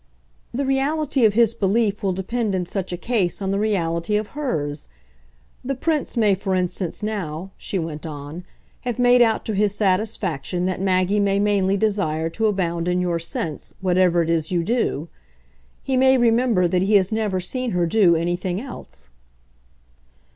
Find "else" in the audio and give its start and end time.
18.59-19.09